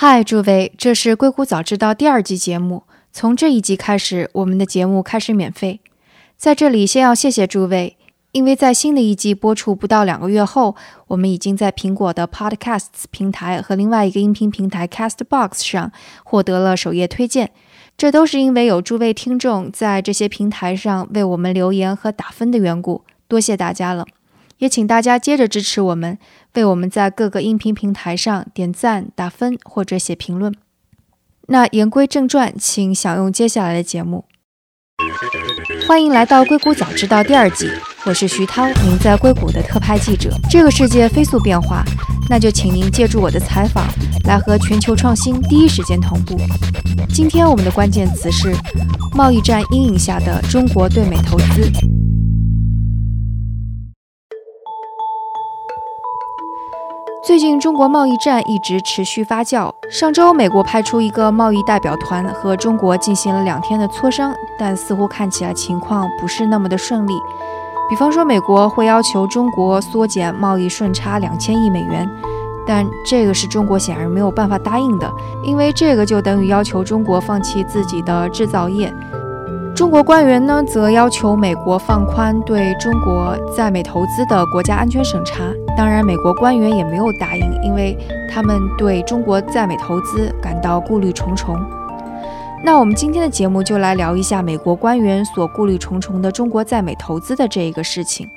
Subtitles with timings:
[0.00, 2.84] 嗨，诸位，这是《硅谷早知道》第二季节目。
[3.12, 5.80] 从这一集开始，我们的节目开始免费。
[6.36, 7.96] 在这里，先要谢谢诸位，
[8.30, 10.76] 因为在新的一季播出不到两个月后，
[11.08, 15.90] 我们已经在苹果的 Podcasts 平台和另外一个音频平台 Castbox 上
[16.22, 17.50] 获得了首页推荐。
[17.96, 24.06] 这都是因为有诸位听众在这些平台上为我们留言和打分的缘故，多谢大家了。
[24.58, 26.18] 也请大家接着支持我们，
[26.54, 30.54] 为我们在各个音频平台上点赞、打分或者写评论。
[31.48, 34.24] 那言归正传，请享用接下来的节目。
[35.86, 37.70] 欢迎来到《硅谷早知道》第二季，
[38.04, 40.30] 我是徐涛，您在硅谷的特派记者。
[40.50, 41.84] 这个世界飞速变化，
[42.28, 43.86] 那就请您借助我的采访，
[44.24, 46.36] 来和全球创新第一时间同步。
[47.08, 48.54] 今天我们的关键词是
[49.14, 51.70] 贸易战阴影下的中国对美投资。
[57.28, 59.70] 最近中国贸易战一直持续发酵。
[59.90, 67.12] 上周，美国派出一个贸易代表团和中国进行了两天的磋商，但似乎看起来情况不是那么的顺利。
[67.90, 72.08] 比方说，美国会要求中国缩减贸易顺差两千亿美元，
[72.66, 75.12] 但这个是中国显然没有办法答应的，
[75.44, 78.90] 因为这个就等于要求中国放弃自己的制造业。
[79.76, 85.44] 中国官员呢，则要求美国放宽对中国在美投资的国家安全审查。
[85.78, 87.96] 当然，美国官员也没有答应，因为
[88.28, 91.56] 他们对中国在美投资感到顾虑重重。
[92.64, 98.28] 那我们今天的节目就来聊一下美国官员所顾虑重重的中国在美投资的这一个事情。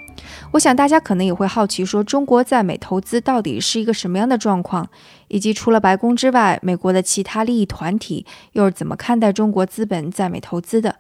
[0.52, 4.88] 我想大家可能也会好奇，说中国在美投资到底是一个什么样的状况，
[5.28, 10.98] 以及除了白宫之外，美国的其他利益团体又是怎么看待中国资本在美投资的？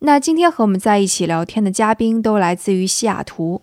[0.00, 3.60] 那今天和我们在一起聊天的嘉宾都来自于西雅图，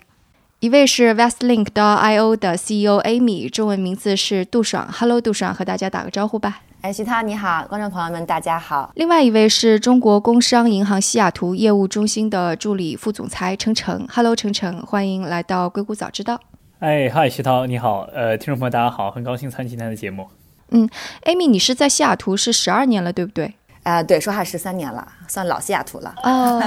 [0.65, 4.89] 一位是 Westlink.io 的 CEO Amy，中文名字是杜爽。
[4.91, 6.61] Hello，杜爽，和大家打个招呼吧。
[6.81, 8.91] 哎，徐涛你好，观众朋友们大家好。
[8.95, 14.07] 另外一位是中国工商银行西雅图业务中心的助理副总裁程程。
[14.11, 16.41] Hello，程程，欢迎来到硅谷早知道。
[16.79, 20.27] 哎，嗨，徐涛你好，呃，听众朋友大家好，很高兴参与今天的节目。
[20.71, 20.89] 嗯
[21.25, 23.53] ，Amy，你是在西雅图是十二年了，对不对？
[23.83, 26.15] 啊，对，说话十三年了，算老西雅图了。
[26.23, 26.59] 哦，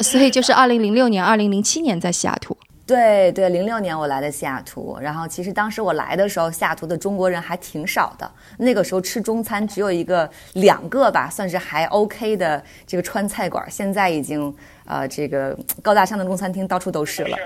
[0.00, 2.56] 所以就是二零零六年、二零零七年在西雅图。
[2.86, 8.30] 对对，零六年我来的西雅图，然后其实当时我来的时候，西雅图的中国人还挺少的。
[8.58, 13.64] 那个时候吃中餐只有一个、两个吧，算是还 OK 的这个川菜馆。
[13.70, 17.36] 现在已经呃，这个高大上的中餐厅到处都是了。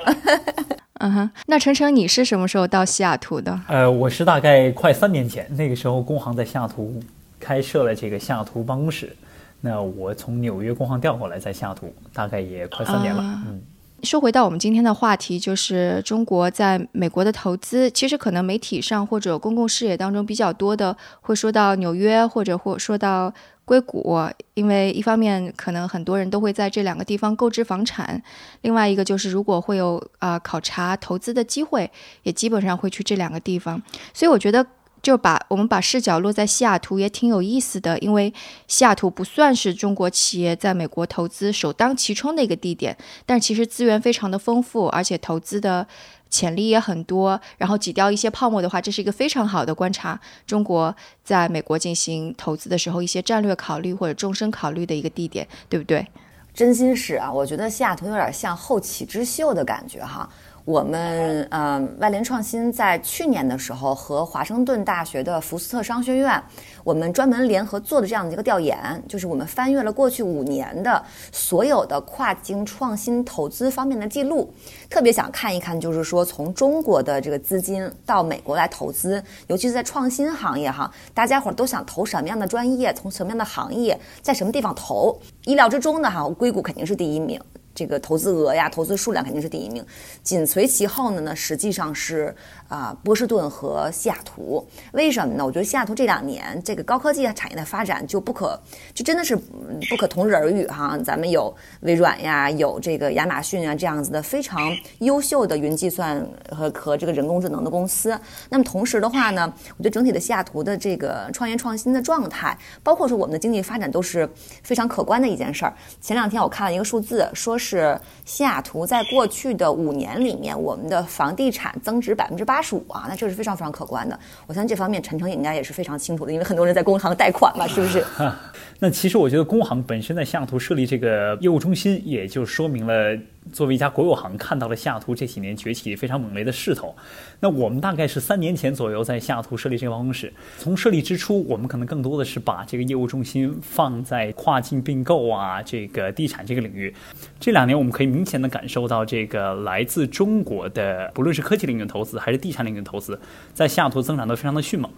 [1.00, 3.60] 嗯哼，那程程，你是什么时候到西雅图的？
[3.68, 7.00] 呃，我是大概快三年前，那个时候工行在西雅图。
[7.40, 9.16] 开设了这个西雅图办公室，
[9.60, 13.22] 那我从纽约工行调过来，在西雅图大概也快三年了。
[13.46, 13.62] 嗯，
[14.02, 17.90] 说回到我们今天的话题，就是中国在美国的投资。
[17.90, 23.32] 其实可能媒体上或者公共视野当中比较多的会说到纽约，或者或说到
[23.64, 24.16] 硅谷，
[24.54, 28.22] 因为一方面可能很多人都会在这两个地方购置房产，
[28.62, 31.90] 另外一个就是如果会有啊考察投资的机会，
[32.22, 33.82] 也基本上会去这两个地方。
[34.14, 34.64] 所以我觉得。
[35.02, 38.32] 就把我们把视角落在西雅图也挺有意思的，因为
[38.66, 45.86] 西雅图不算是中国企业在美国投资首当其冲的一个地点，但其实资源非常的丰富，而且投资的
[46.28, 47.40] 潜力也很多。
[47.56, 56.06] 然后挤掉一些泡沫的话，这是一个非常好的观察中国在美国进行投资的时候一些战略考虑或者终身考虑的一个地点，对不对？
[56.52, 60.28] 真心是啊，我觉得西雅图有点像后起之秀的感觉哈。
[60.68, 66.38] 我们呃，外联创新在去年的时候和华盛顿大学的福斯特商学院，
[66.84, 71.02] 我们专门联合做的这样的一个调研，就是我们翻阅了过去五年的
[71.32, 74.52] 所有的跨境创新投资方面的记录，
[74.90, 85.18] 特别想看一看，就是说从中国的这个资金到美国来投资，尤其是在创新行业哈，大家伙都想投什么样的专业，从什么样的行业，在什么地方投？
[85.46, 87.40] 意料之中的哈，硅谷肯定是第一名。
[87.78, 89.84] 这个投资额呀，投资数量肯定是第一名，
[90.24, 92.34] 紧随其后的呢，实际上是
[92.66, 94.66] 啊波士顿和西雅图。
[94.90, 95.46] 为什么呢？
[95.46, 98.58] 我觉得西雅图这两年这个高科技产业的发展就不可，
[98.92, 100.98] 就真的是不可同日而语哈。
[101.04, 106.20] 咱们有微软呀，有这个亚马逊啊这样子的非常优秀的云计算
[106.50, 108.18] 和和这个人工智能的公司。
[108.50, 114.28] 那么同时的话呢，我觉得整体的西雅图的这个创业创新的状态，包括说我们的经济发展都是
[114.64, 115.72] 非常可观的一件事儿。
[116.00, 117.67] 前两天我看了一个数字，说是。
[117.68, 124.18] 是西雅图在过去的五年里面，我们的房地产增值百分之八十五啊，那这是非常非常可观的。
[124.46, 128.02] 我相信这方面陈诚应该也是非常清楚的，因为很多人在工行贷款嘛，是不是？
[128.80, 133.18] 那其实我觉得工行本身在西雅图设立这个业务中心，也就说明了
[133.52, 136.94] 作为一家国有行，看到了西雅图这几年崛起非常猛烈的势头。
[137.40, 140.32] 那我们大概是三年前左右在西雅图设立这个办公室。
[140.58, 146.94] 从设立之初，我们可能更多的是把这个业务重心放在跨境并购啊，这个地产这个领域。
[147.40, 153.18] 这两年，我们可以明显的感受到，这个来自中国的，不论是科技领域的投资还是地产领域的投资，
[153.52, 154.88] 在西雅图增长都非常的迅猛。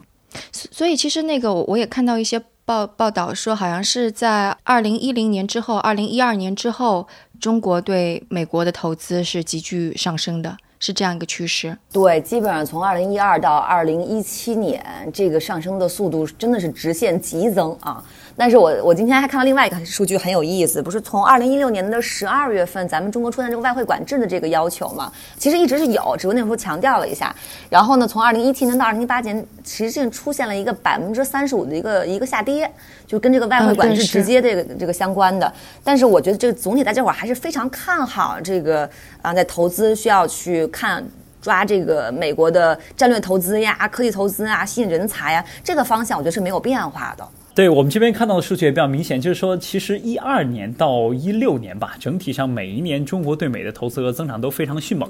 [0.53, 2.41] 所以，其实那个我也看到一些
[2.71, 7.09] 报报道说，好像是在二零一零年之后，二零一二年之后，
[7.41, 11.77] 中国对美国的投资是急剧上升的，是这样一个趋势。
[11.93, 14.81] 对，基本上从二零一二到二零一七年，
[15.13, 18.05] 这个上升的速度真的是直线急增啊。
[18.41, 25.13] 但是我我今天还看到另外一个数据很有意思，不是从二零一六年的十二月份，咱们中国出现这个外汇管制的这个要求嘛？
[25.37, 27.37] 其实一直是有，只不过那时候强调了一下。
[27.69, 32.73] 然后呢，从二零一七年到二零一八年，实际上出现了一个百分之三十五的一个一个下跌，
[33.07, 35.53] 就跟这个外汇管制直接这个这个相关的。
[35.85, 38.89] 但是我觉得这个总体大家伙还是非常看好这个
[39.21, 41.05] 啊，在投资需要去看
[41.43, 47.29] 抓这个美国的战略投资呀、科技投资啊、吸引人才呀这个方向，我觉得是没有变化的。
[47.61, 55.07] 对我们这边看到的数据也比较明显，就是说，其实一二年到一六年吧，整体上每一年中国对美的投资额增长都非常的迅猛。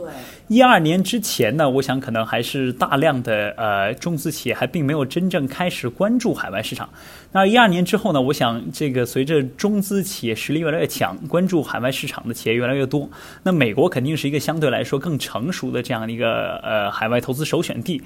[0.48, 6.88] 一二年之前呢，我想可能还是大量的呃中资企业还并没有真正开始关注海外市场。
[7.30, 13.08] 那一二年之后呢，我想这个随着中资企业实力越来越强，关注海外市场的企业越来越多，
[13.44, 18.02] 那美国肯定是一个相对来说更成熟的这样的一个呃海外投资首选地。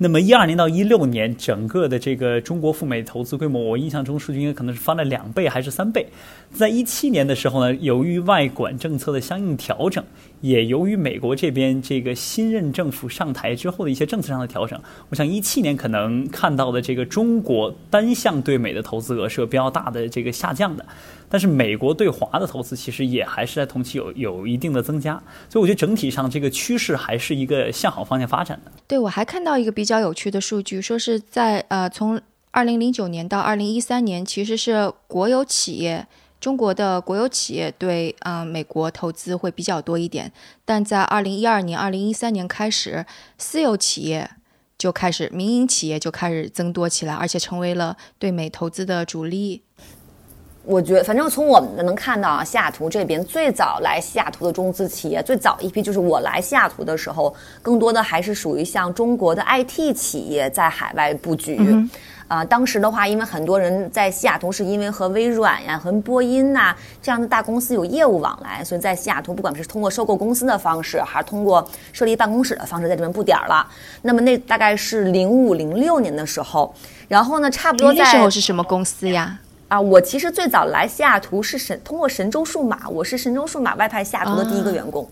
[0.00, 6.06] 那么一二年到一六年，整个的这个中国赴美投资规模，我印象中数据应该可能是翻了两倍还是三倍。
[6.52, 10.04] 在一七年的时候呢，由于外管政策的相应调整，
[10.40, 20.84] 也由于美国这边这个新任政府上台之后的一些政策上的调整，我想一七年可能看到的这个中国单向对美的投资额是有比较大的这个下降的。
[21.30, 25.12] 但是美国对华的投资其实也还是在同期有有一定的增加，
[25.50, 28.72] 所以我觉得整体上这个趋势还是一个向好方向发展的。
[28.86, 32.18] 对，我还看到一个比较有趣的数据，说是在呃从
[32.50, 36.06] 二零零九年到二零一三年，其实是国有企业
[36.40, 40.32] 中国的国有企业对啊美国投资会比较多一点，
[40.64, 43.04] 但在二零一二年、二零一三年开始，
[43.36, 44.30] 私有企业
[44.78, 49.62] 就开始民营企业就开始增多起来，而且成为了对美投资的主力。
[50.64, 61.58] 我觉得，反正从我们能看到啊，西雅图这边最早来西雅图的中资企业，最早一批就是我来西雅图的时候，更多的还是属于像中国的 IT 企业在海外布局。
[62.28, 73.66] 啊，当时的话，因为很多人在西雅图是因为和微软呀、和波音呐这样的大公司有业务往来，所以在西雅图，不管是通过收购公司的方式，还是通过设立办公室的方式，在这边布点了。
[74.02, 76.74] 那么那大概是零五零六年的时候，
[77.08, 79.38] 然后呢，差不多那时候是什么公司呀？
[79.68, 85.08] 啊，我其实最早来西雅图是神通过神州数码，我是神州数码外派西雅图的第一个员工。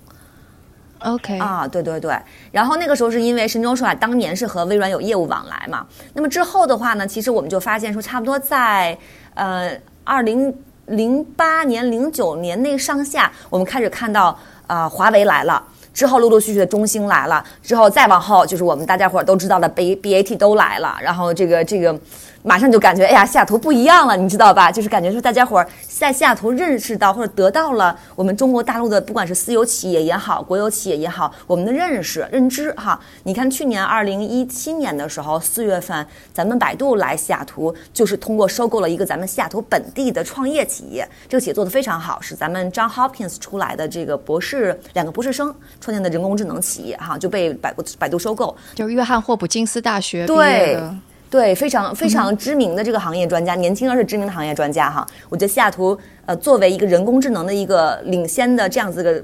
[1.00, 2.18] OK 啊，对对对，
[2.50, 8.96] 然后那个时候是因为神州数码当年是和微软有业务往来嘛，那么之后的话呢，其实我们就发现说，差不多在
[9.34, 9.70] 呃
[10.04, 10.54] 二零
[10.86, 15.62] 零八年、零九年那上下，我们开始看到啊华为来了，
[15.92, 21.98] 之后陆陆续续的中兴来了，之后再往后就是我们大家伙都知道的 B B A T 都来了，然后这个这个。
[22.46, 24.70] 马上就感觉，哎呀，西雅图不一样了，你知道吧？
[24.70, 33.00] 就是感觉说，大家伙儿在西雅图认识到或者得到了我们中国大陆的，不管是私有企业也好，国有企业也好，我们的认识、认知哈。
[33.24, 50.94] 你看，去年二零一七年的时候，四月份，咱们百度来西雅图，就是通过收购了一个咱们西雅图本地的创业企业，这个企业做得非常好，是咱们 John Hopkins 出来的这个博士，两个博士生创建的人工智能企业哈，就被百度百度收购，就是约翰霍普金斯大学毕业的。
[51.28, 55.06] 对，非常非常知名的这个行业专家，年轻而是知名的行业专家哈。
[55.28, 59.22] 我觉得西雅图呃，作为一个人工智能的一个领先的这样子的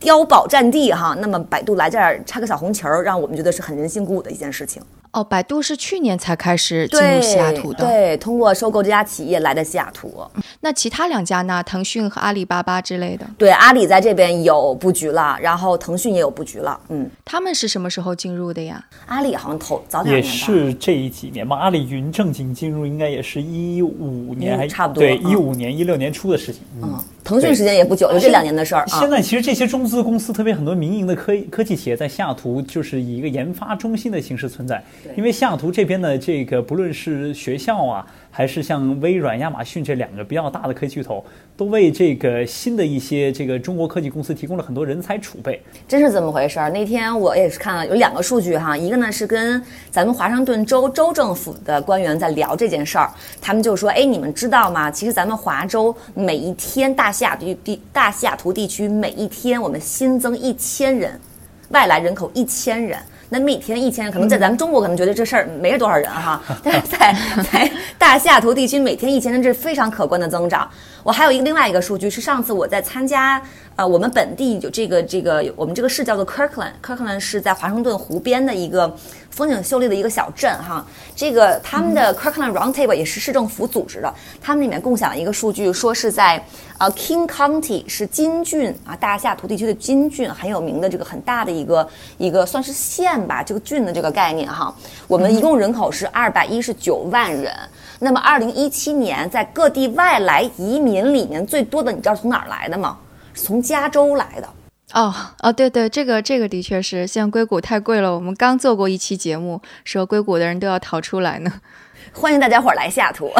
[0.00, 4.82] 碉堡战地哈，那么百度来这儿插个小红旗儿，让我们觉得是很人心鼓舞的一件事情。
[5.14, 10.12] 哦，百度是去年才开始进入西雅图的，对，通过收购这家企业来的西雅图。
[10.60, 11.62] 那其他两家呢？
[11.62, 13.24] 腾讯和阿里巴巴之类的。
[13.38, 16.78] 对，阿里在这边有布局了，然后腾讯也有布局了。
[16.88, 18.84] 嗯，他们是什么时候进入的呀？
[19.06, 21.56] 阿里好像投早点也是这几年吧。
[21.56, 25.00] 阿里云正经进入应该也是一五年，还差不多。
[25.00, 26.62] 对，一五年、一六年初的事情。
[26.82, 28.84] 嗯，腾讯时间也不久，就这两年的事儿。
[28.88, 34.82] 现在其实这些中资公司，特别很多民营的科科技企业，在西雅图就是以一个研发中心的形式存在，
[35.16, 35.84] 因为西雅图这。
[35.84, 41.22] 边的这个不论是学校啊，还是像微软、亚马逊这两个比较大的科技巨头，
[41.58, 45.60] 都为这个新的一些这个中国科技公司提供了很多人才储备。
[45.86, 46.70] 真是这么回事儿。
[46.70, 53.10] 那天我也是看了有两个数据哈，一个呢是跟咱们华盛顿州州政府的官员在聊这件事儿，
[53.42, 54.90] 他们就说：“哎，你们知道吗？
[54.90, 61.20] 其实咱们华州每一天大西雅地地大西雅图地区每一天我们新增一千人，
[61.68, 67.16] 外来人口一千人。”那每天一千，可能在咱们中国可能觉得这事儿没多少人哈， 但是在
[67.50, 70.68] 在大西雅图地区每天一千人，这是非常可观的增长。
[71.02, 73.42] 我还有一个另外一个数据是上次我在参加。
[73.76, 78.94] 呃，我们本地有这个这个，我们这个市叫做 Kirkland，Kirkland 是在华盛顿湖边的一个
[79.34, 80.84] 风景秀丽的一个小镇哈。
[81.16, 86.42] 这个他们的 Kirkland Roundtable 也是市政府组织的，他们里面共享了一个数据，说是在
[86.78, 91.88] 呃 King County 是金郡啊，大西雅图地区的金郡很有名的这个很大的一个
[92.18, 94.74] 一个算是县吧，这个郡的这个概念哈。
[95.08, 97.52] 我们一共人口是二百一十九万人。
[97.98, 102.98] 那么二零一七年在各地外来移民里面最多的，你知道从哪儿来的吗？
[103.36, 104.48] 从加州来的
[104.92, 108.14] 哦哦，对对，这个这个的确是，现在硅谷太贵了。
[108.14, 111.52] 我们刚做过一期节目，说硅谷的人都要逃出来呢。
[112.12, 113.32] 欢迎大家伙儿来下图。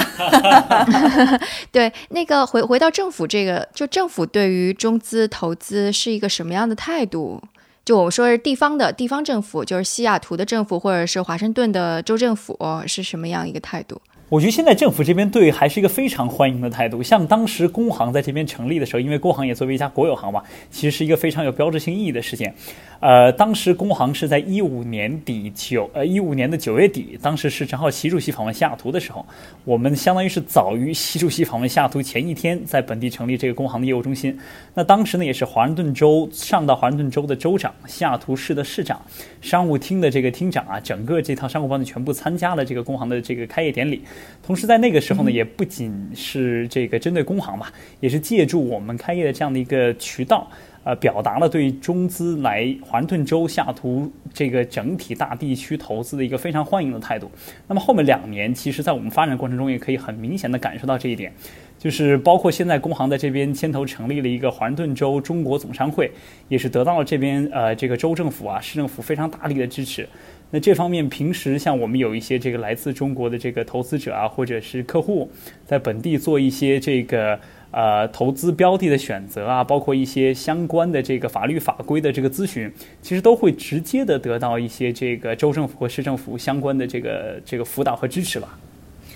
[1.71, 7.41] 对，那个回回到政府这个，就政府对于中资投资是一个什么样的态度？
[7.85, 14.01] 就我说是地方的地方政府，就是西雅图的政府，或者是华盛顿的州政府是什么样一个态度？
[14.35, 17.01] 我觉得现在政府这边对还是一个非常欢迎的态度。
[17.01, 22.53] 像当时工行在这边成立的时候，因为工行也作为一家国有行嘛，其实是一个非常有标志性意义的事件。
[22.99, 29.25] 呃，当时工行是在一五年底九呃一五年的九月底，当时是正好习主席访问西雅图的时候，
[29.65, 34.37] 我们相当于是早于习主席访问西雅图前一天，在本地成立这个工行的业务中心。
[34.75, 39.01] 那当时呢，也是华盛顿州上到华盛顿州的州长、西雅图市的市长、
[39.41, 44.03] 商务厅的这个厅长啊，整个这套商务班子全部参加了这个工行的这个开业典礼。
[44.43, 47.67] 同时在那个时候呢，也不仅是这个针对工行嘛，
[48.01, 50.51] 也是借助我们开业的这样的一个渠道。
[50.85, 57.31] 呃，表达了对中资来华盛顿州下图这个整体大地区投资的一个非常欢迎的态度。
[57.67, 61.33] 那么后面两年，其实在我们发展过程中，也可以很明显的感受到这一点，
[61.79, 66.13] 就是包括现在工行在这边牵头成立了一个华盛顿州中国总商会，
[66.51, 70.07] 也是得到了这边呃这个州政府啊市政府非常大力的支持。
[70.51, 75.31] 那这方面平时像我们有一些这个来自中国的这个投资者啊，或者是客户，
[75.67, 77.39] 在本地做一些这个。
[77.77, 82.73] 呃，投资标的的选择啊，包括一些相关的这个法律法规的这个咨询，
[83.03, 88.57] 其实都会直接的得到一些这个州政府和市政府相关的这个这个辅导和支持吧。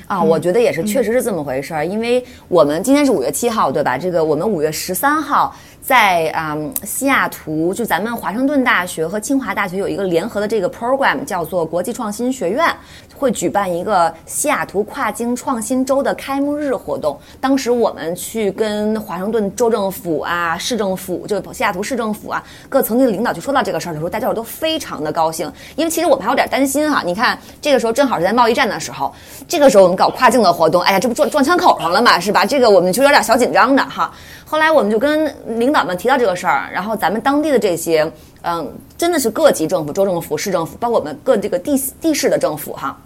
[0.06, 1.84] 啊，我觉得也是，确实是这么回事儿。
[1.84, 3.98] 因为我们今天是五月七号，对吧？
[3.98, 12.74] 这个我们五月十三号在啊西雅图，就咱们华盛顿大学和清华大学有一个联合的这个 program，叫做国际创新学院。
[13.18, 17.18] 会举办一个西雅图跨境创新周的开幕日活动。
[17.40, 25.52] 当时我们去跟华盛顿州政府啊、市政府，就西雅图市政府啊各层级的领导去说到这个事儿的时候，大家伙都非常的高兴。
[25.74, 29.12] 因为其实我们还有点担心哈，你看这个时候正好是在贸易战的时候，
[29.48, 32.46] 这个时候我们搞跨境的活动，哎呀，这不撞撞枪口上了嘛，是吧？
[32.46, 34.12] 这个我们就有点小紧张的哈。
[34.44, 38.10] 后来我们就跟领导们提到这个事儿，然后咱们当地的这些，
[38.42, 42.96] 嗯，真的是各级政府、州政府、市政府，包括我们各这个地地市的政府哈。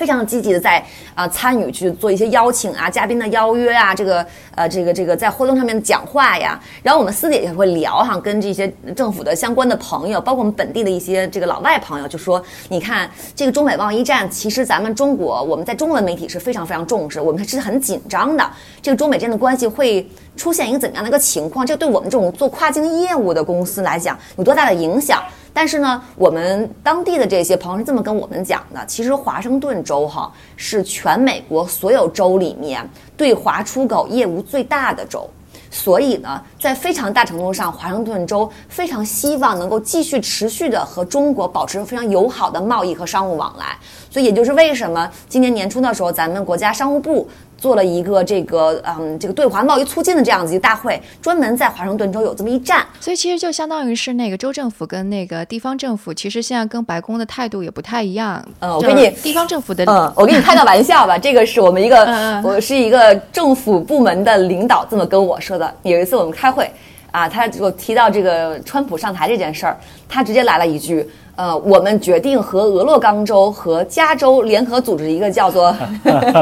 [0.00, 0.82] 非常积极的在
[1.14, 21.66] 啊参与去做一些邀请啊嘉宾的邀约啊这个呃这个这个在活动上面讲话呀，然后我们私底下会聊哈，跟这些政府的相关的朋友，包括我们本地的一些这个老外朋友，就说你看这个中美贸易战，其实咱们中国我们在中文媒体是非常非常重视，我们是很紧张的，这个中美之间的关系会出现一个怎么样的一个情况？
[21.66, 25.22] 这对我们这种做跨境业务的公司来讲有多大的影响？
[25.52, 35.28] 但是呢，我们当地的这些朋友是这么跟我们讲的：，其实华盛顿州哈是全美国所有州里面对华出口业务最大的州，
[35.70, 43.76] 所以呢，在非常大程度上，华盛顿州非常希望能够继续持续的和中国保持非常友好的贸易和商务往来。
[44.10, 47.28] 所以，也就是为什么今年年初的时候，咱们国家商务部。
[47.60, 58.42] 做了一个这个嗯，这个对华贸易促进的这样子一个大会，专门在华盛顿州有这么一站，所以其实就相当于是那个州政府跟那个地方政府，其实现在跟白宫的态度也不太一样。
[58.60, 65.72] 嗯，我给你地方政府的，嗯，我给你开个玩笑吧， 这个是我们一个，我是一个政府部门的领导这么跟我说的。
[65.82, 66.70] 有一次我们开会。
[67.12, 69.76] 啊，他就提到这个川普上台这件事儿，
[70.10, 71.08] 他直接来了一句。
[71.36, 75.74] 呃，我们决定和俄勒冈州和加州联合组织一个叫做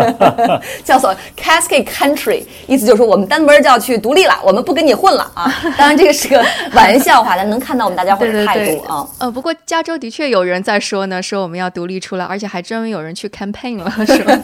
[0.83, 5.55] 叫做 Cascade Country，意思就是说我们单门就要去独立了，我们不跟你混了啊！
[5.79, 9.07] 当然这个是个玩笑话，但能看到我们大家伙的态度啊。
[9.19, 14.37] 呃，不过加州的确有人在说呢，说我们要独立出来，而且还专门有人去 campaign 了， 是吧？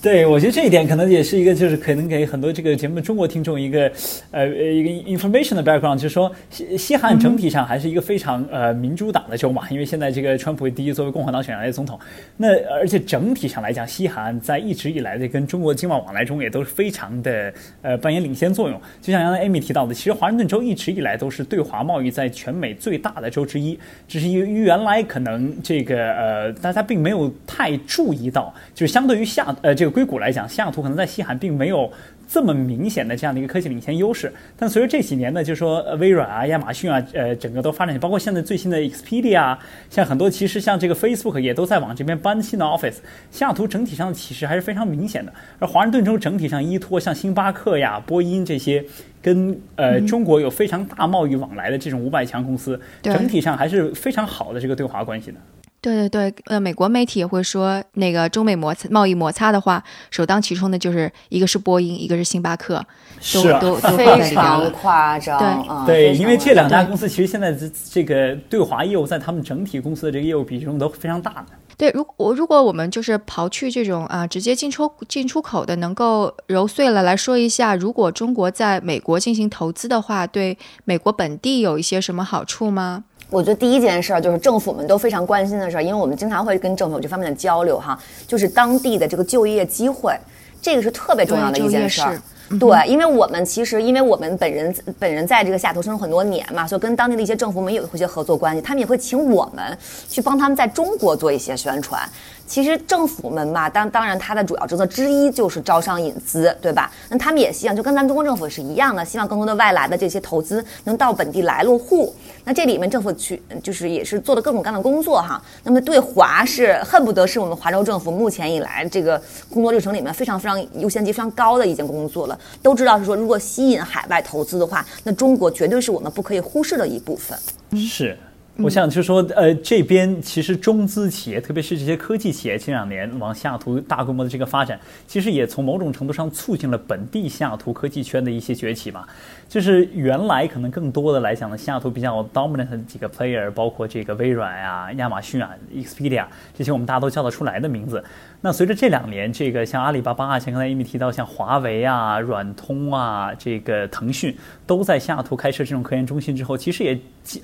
[0.00, 3.90] 对，我觉得这一点可能也是一个，就是可能给很多这个节目中国听众一个，
[4.30, 12.00] 呃，一个 information 的 background，就是说西西汉整体上还是一个非常呃民主党的州嘛，因为现在这个川普第一作为共和党选上来的总统，
[12.38, 18.80] 那而且整体上来讲，西韩在一直以来的跟中国经贸往来中也都是非常的呃扮演领先作用。
[19.02, 29.88] 就像刚才 Amy 提到的，其实华盛顿州一直以来都是对华贸易在全美最大的州之一，只是因为原来可能这个呃大家并没有太注意到，就是相对于下呃这个。
[29.98, 31.90] 硅谷来讲，西雅图可能在西海并没有
[32.28, 34.32] 这么明显的这样的一个科技领先优势。
[34.56, 39.56] 但随着这几年呢，就说微软啊、亚马逊啊，呃，整个都发展，包括现在最新的 Expedia，
[39.88, 42.96] 像很多其实像这个 Facebook 也都在往这边搬新的 Office。
[43.30, 45.32] 西雅图整体上的其实还是非常明显的。
[45.58, 48.84] 而华盛顿州整体上依托像星巴克呀、波音这些
[49.22, 55.38] 跟呃中国有非常大贸易往来的这种五百强公司，整体上还是非常好的这个对华关系的。
[55.80, 62.84] 对对对，呃，美国媒体也会说，那个中美摩擦贸易摩擦的话，首当其冲的就是一个是波音，一个是星巴克，
[63.20, 65.86] 是都 都非常夸张。
[65.86, 71.46] 对，因为这两家公司其实现在这这个对华业务在他们整体公司的这个业务比重都非常大的。
[71.78, 83.04] 对，如我如果我们就是刨去这种啊直接进出进出口的，能够揉碎了来说一下，如果中国在美国进行投资的话，对美国本地有一些什么好处吗？
[83.30, 90.18] 我觉得第一件事儿就是政府们都非常关心的事儿，因为我们经常会跟政府有这方面的交流哈，就是当地的这个就业机会，
[90.60, 92.20] 这个是特别重要的一件事儿。
[92.58, 99.76] 对，因为我们其实因为我们本人本人在这个下头生活很多年嘛，所以跟当地的一些政府们有一些合作关系，他们也会请我们
[100.08, 102.00] 去帮他们在中国做一些宣传。
[102.46, 106.90] 其实政府们嘛，当当然，它的主要职责之一就是招商引资，对吧？
[107.10, 112.14] 那他们也希望就跟咱们中国政府是一样的，希望更多的外来的这些投资能到本地来落户。
[112.48, 115.38] 那这里面政府去就是也是做了各种各样的工作哈。
[115.62, 122.40] 那么对华是恨不得是我们华州政府目前以来这个工作历程里面非常非常优先级非常高的一件工作了。
[122.62, 127.38] 都知道是说，如果吸引海外投资的话，那中国绝对是我们不可以忽视的一部分。
[127.76, 128.16] 是。
[128.60, 134.76] 我想就是说，呃，这边其实中资企业，特别是这些科技企业，近两年往西雅图大规模的这个发展，
[135.06, 139.06] 其实也从某种程度上促进了本地西雅图科技圈的一些崛起嘛。
[139.48, 148.04] 就是原来可能更多的来讲呢，西雅图比较 dominant 的几个 player，包括这个微软啊、亚马逊啊、Expedia 这些我们大家都叫得出来的名字。
[148.40, 156.96] 那随着这两年，这个像阿里巴巴啊，像刚才一米提到，像华为啊、软通啊、这个腾讯都在西雅图开设这种科研中心之后，其实也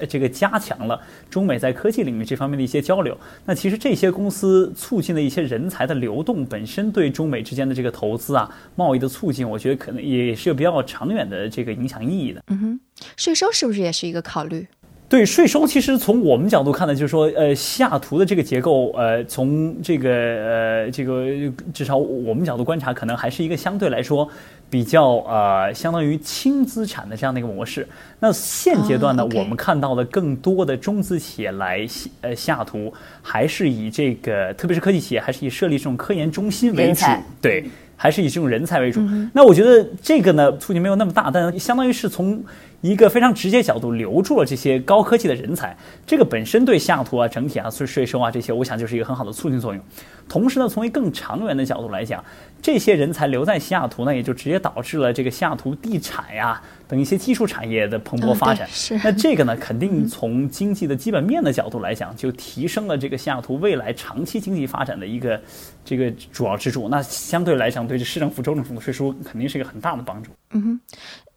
[0.06, 3.16] 这个加强了中美在科技领域这方面的一些交流。
[3.44, 12.42] 那其实这些公司促进的一些人才的流动，本身对中美之间的这个投资啊、贸易的促进，我觉得可能也是有比较长远的这个影响意义的。
[12.48, 12.80] 嗯哼，
[13.16, 14.66] 税收是不是也是一个考虑？
[15.06, 21.26] 对税收，其实从我们角度看呢，就是说，呃，西雅图的这个结构，呃，从这个呃这个
[21.72, 24.28] 至少我们角度观察，可能还是一个相对来说
[24.70, 27.86] 比较呃相当于轻资产的这样的一个模式。
[28.18, 37.04] 那现阶段呢，我们看到的更多的中资企业来西呃西雅图，还是以这个特别是科技企业，还是以设立这种科研中心为主，
[37.40, 37.64] 对，
[37.96, 39.00] 还是以这种人才为主。
[39.32, 42.44] 那我觉得这个呢，促进没有那么大，但相当于是从。
[42.80, 45.74] 一个非常直接角度留住了这些高科技的人才，
[46.06, 49.82] 这个本身对西雅图啊整体啊税税收啊这些，我想就是一个很好的促进作用。
[50.28, 52.22] 同时呢，从一更长远的角度来讲，
[52.60, 58.68] 这些人才留在西雅图呢，也就直接导致了这个西雅图地产呀等一些技术产业的蓬勃发展。
[58.68, 58.98] 是。
[59.02, 65.40] 那这个呢，肯定 从经济的基本面的角度来讲，就提升了这个西雅图未来长期经济发展的一个
[65.84, 66.88] 这个主要支柱。
[66.88, 70.30] 那相对来讲，对这市政府、州政府的税收肯定是一个很大的帮助。
[70.52, 70.80] 嗯哼，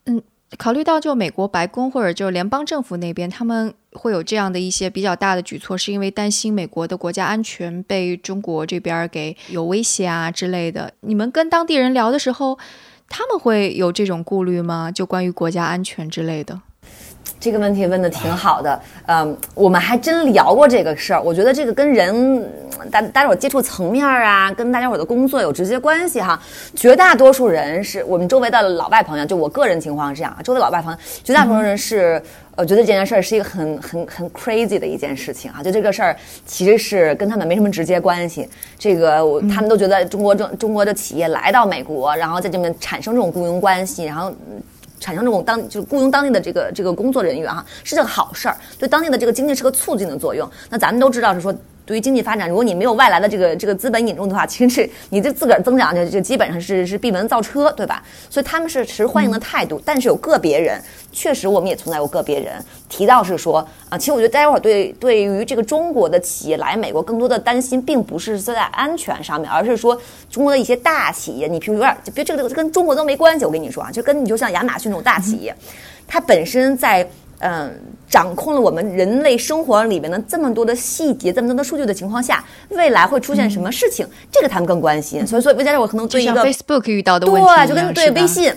[0.06, 0.22] 嗯。
[0.58, 10.94] 考虑到就美国白宫或者就联邦政府那边，他们会有这样的一些比较大的举措，是因为担心美国的国家安全被中国这边给有威胁啊之类的。
[11.02, 12.58] 你们跟当地人聊的时候，
[13.10, 14.92] 他们会有这种顾虑吗？
[14.92, 16.62] 就关于国家安全之类的？
[17.40, 21.22] 这个问题问的挺好的，嗯，我们还真聊过这个事儿。
[21.22, 22.44] 我觉得这个跟人
[22.90, 26.40] 大大家伙接触层面啊，跟大家伙的工作有直接关系哈。
[26.76, 32.22] 绝大多数人是我们周围的老外朋友，就我个人情况是这样，周围老外朋友，绝大多数人是
[32.56, 35.62] 呃觉得这件事儿是一个很很很 crazy 的一件事情啊。
[35.62, 38.50] 就这个事儿其实是跟他们没什么直接关系。
[38.80, 44.34] 这个他们都觉得中国中中国的企业来到美国，然后在这边产生这种雇佣关系，然后。
[45.00, 50.50] 产生这种当就是雇佣当地的这个这个工作人员哈，是件好事儿，对当地的这个经济是个促进的作用。
[50.70, 51.56] 那咱们都知道是说。
[51.88, 58.04] 对于经济发展，如果你没有外来的这个这个资本引入的话，其实是你这自个儿增长就就基本上是是闭门造车，对吧？
[58.30, 60.82] 所以他们是持欢迎的态度，但是有个别人，
[61.14, 69.98] 确实我们也存在过个别人提到是说啊，其实我觉得待会儿对对于这个中国的企业来美国更多的担心，并不是在安全上面，而是说
[70.30, 75.56] 中国的一些大企业，你譬如有点就别这个跟中国都没关系，我跟你说啊，就跟你就像亚马逊这种大企业，
[76.06, 77.08] 它本身在。
[77.40, 77.72] 嗯，
[78.10, 84.08] 掌控了我们人类生活里面的这么多的细节，这么多的数据的情况下，未来会出现什么事情？
[84.32, 85.26] 这个他们更关心。
[85.28, 88.52] 所以，所以，加上我可能对一个 Facebook 遇到的问题对，就跟对微信。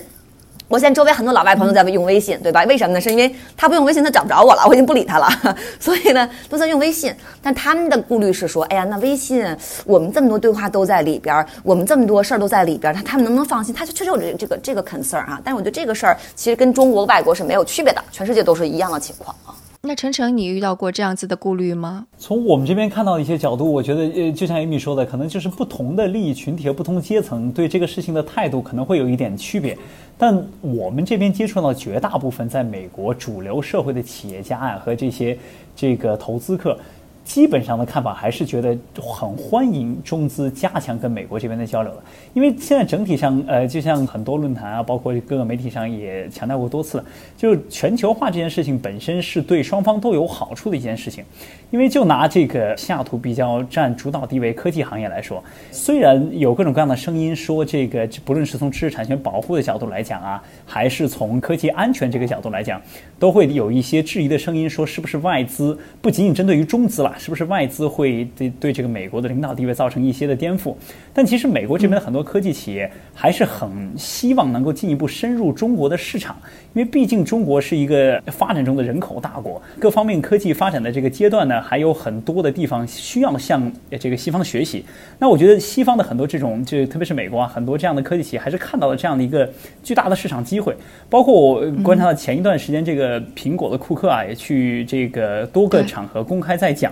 [0.71, 2.63] 我现在周围很多老外朋友在用微信，对吧？
[2.63, 3.01] 为什么呢？
[3.01, 5.27] 是因为他不用微信，他找不着我了，我已经不理他了。
[5.81, 7.13] 所以呢，都在用微信。
[7.41, 9.45] 但他们的顾虑是说，哎呀，那微信
[9.85, 13.75] 我们这么多对话都在里边，我们这么多事儿都在里边，他他们能不能放心？
[13.75, 15.41] 他就确实有这这个这个 concern 啊。
[15.43, 19.51] 但是我觉得这个事儿其实跟中国外国是没有区别的，全世界都是一样的情况啊。
[19.83, 22.05] 那晨晨，你遇到过这样子的顾虑吗？
[22.15, 29.75] 从我们这边看到的一些角度，我觉得，呃，就像 Amy 说的，可能就是不同的利益群体和不同阶层对这个事情的态度可能会有一点区别。
[30.17, 35.37] 但我们这边接触到绝大部分在美国主流社会的企业家啊和这些
[35.75, 36.77] 这个投资客。
[37.23, 42.03] 基本上的看法还是觉得很欢迎中资加强跟美国这边的交流的，
[42.33, 47.03] 因为现在整体上，呃，就像很多论坛啊，包括各个媒体上也强调过多次，
[47.37, 51.23] 就全球化这件事情本身是对双方都有好处的一件事情。
[51.69, 62.81] 因为就拿这个西雅图比较占主导地位科技行业来说，虽然有各种各样的声音说这个，不论是从知识产权保护的角度来讲啊，还是从科技安全这个角度来讲，
[63.17, 67.15] 都会有一些质疑的声音，说是不是外资不仅仅针对于中资了。
[67.21, 70.73] 是不是外资会对对这个美国的领导地位造成一些的颠覆？
[71.13, 76.35] 但其实美国这边的很多科技企业还是很希望能够进一步深入中国的市场，
[76.73, 84.83] 因为毕竟中国是一个发展中的人口大国，各方面科技发展的这个阶段呢，还有很多的地方需要向这个西方学习。
[85.19, 89.47] 那我觉得西方的很多这种，就特别是美国啊，很多这样的科技企业还是看到了这样的一个
[89.83, 90.75] 巨大的市场机会。
[91.07, 96.91] 包括我观察到前一段时间，这个苹果的库克啊，也去这个多个场合公开在讲。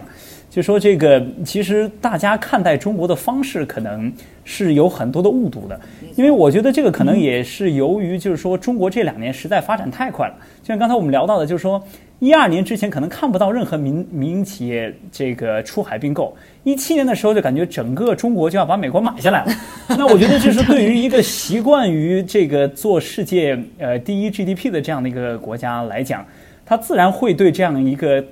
[0.49, 4.11] 就说这个，其实大家看待中国的方式可能
[4.43, 5.79] 是有很多的误读的，
[6.15, 10.33] 因为我觉得这个可能也是由于，就是说中国这两年实在发展太快了。
[10.63, 11.79] 就像刚才我们聊到的，就是说
[12.17, 19.51] 一二年之前可能看不到任何民民营企业这个出海并购，一七年的时候就感觉整个中国就要把美国买下来了。
[19.97, 26.25] 那我觉得这是对于一个习惯于这个做世界呃第一 GDP 的这样的一个国家来讲，
[26.65, 28.25] 它自然会对这样一个。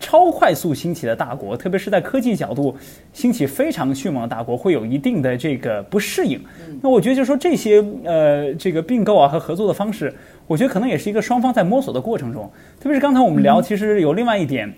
[0.00, 2.76] 超快速兴起的大国，特别是在科技角度
[3.12, 6.40] 兴起非常迅猛的大国，会有一定的这个不适应。
[6.80, 10.12] 那我觉得，就是说这些呃，这个并购啊和合作的方式，
[10.46, 12.50] 我觉得可能也是一个双方在摸索的过程中。
[12.80, 14.72] 特别是刚才我们聊，其实有另外一点。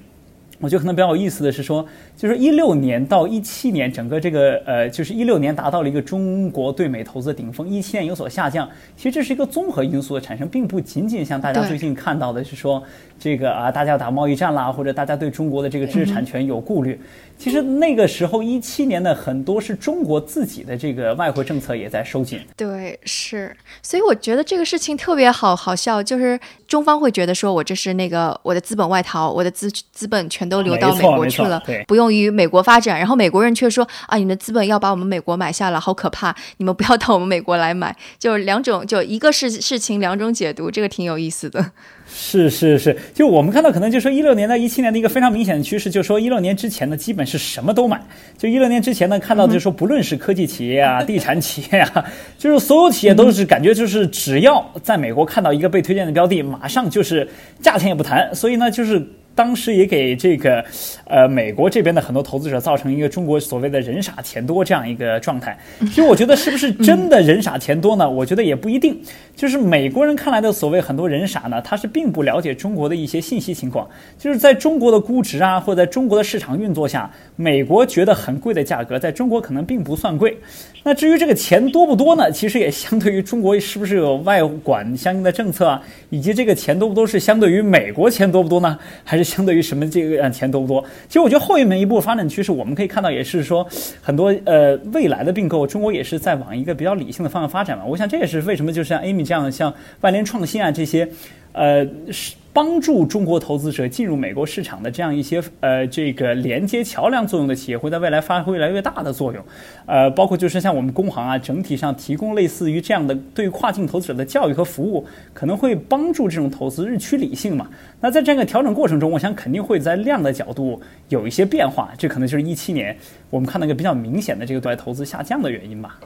[0.60, 8.68] 我觉得可能比较有意思的是说，就是一六年到一七年，整个这个呃，就是一六年达到了一个中国对美投资的顶峰，一七年有所下降。
[8.96, 12.82] 其实这是一个综合因素的产生，并不仅仅像大家最近看到的是说
[13.18, 16.98] 这个啊，大家打贸易战啦，或者大家对中国的这个知识产权有顾虑。
[17.38, 22.40] 其实那个时候一七年的很多是中国自己的这个外汇政策也在收紧。
[22.56, 23.54] 对，是。
[23.82, 30.46] 所以我觉得这个事情特别好好笑，就是中方会觉得说我这是那个我的资本外逃，我的资资本全。
[30.46, 32.96] 都流到美国去了，不用于美国发展。
[32.96, 36.32] 然后美国人却说啊，你们的资本要把我们美国买下了，好可怕！
[36.58, 37.96] 你们不要到我们美国来买。
[38.16, 41.72] 就两种，就一个事事情两种解读，这个挺有意思的。
[42.08, 48.00] 是是是，就我们看到可能就说一六年到一七年的一个非常明显的趋势，就是说一六年之前呢，基本是什么都买。
[48.38, 52.04] 就一六年之前呢，看到就是说不论是科技企业啊、地产企业啊，
[52.38, 57.28] 就是所有企业都是感觉就是只要在美国看到一个被推荐的标的，马上就是
[57.60, 58.34] 价钱也不谈。
[58.34, 59.06] 所以呢，就是。
[59.36, 60.64] 当时也给这个，
[61.04, 65.56] 呃，美国这边的很多投资者造成一个中国所谓的人傻钱多这样一个状态。
[65.80, 68.08] 其实我觉得是不是真的人傻钱多呢？
[68.10, 68.98] 我觉得也不一定。
[69.36, 73.86] 就是美国人看来的所谓很多人傻呢，他是并不了解中国的一些信息情况。
[74.18, 80.34] 就是在中国的估值啊，或者在中国的市场运作下，美国觉得很贵的价格，在中国可能并不算贵。
[80.82, 82.30] 那至于这个钱多不多呢？
[82.32, 88.78] 其实也相对于中国是不是有外管相应的政策啊，以及这个钱多不多是相对于美国钱多不多呢？
[89.04, 89.25] 还是？
[89.26, 90.82] 相对于什么这个钱多不多？
[91.08, 93.66] 其实我觉得后一门一步发展趋势，我们可以看到也是说
[94.00, 97.84] 很多呃未来的并购，中国也是在往一个比较理性的方向发展嘛。
[97.84, 101.08] 我想这也是为什么就像 Amy 这样的像万联创新啊这些，
[101.52, 102.34] 呃是。
[102.56, 109.44] 帮助中国投资者进入美国市场的这样一些呃这个连接桥梁作用的企业，会在未来发挥越来越大的作用。
[109.84, 117.68] 呃，包括就是像我们工行啊，整体上提供类似于这样的对跨境投资者的教育和服务，可能会帮助这种投资日趋理性嘛。
[118.00, 122.96] 那在这个调整过程中，我想肯定会在量的角度有一些变化，这可能就是一七年
[123.28, 126.00] 我们看到一个比较明显的这个对外投资下降的原因吧。